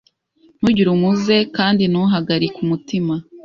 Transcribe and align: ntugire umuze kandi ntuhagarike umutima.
ntugire 0.57 0.89
umuze 0.97 1.35
kandi 1.57 1.83
ntuhagarike 1.91 2.57
umutima. 2.65 3.13